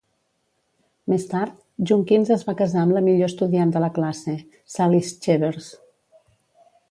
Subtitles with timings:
[1.11, 4.35] Més tard, Junkins es va casar amb la millor estudiant de la classe,
[4.77, 5.69] Sally Schevers.